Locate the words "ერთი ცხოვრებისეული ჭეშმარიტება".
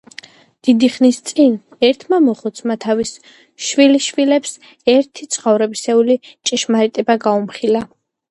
4.95-7.21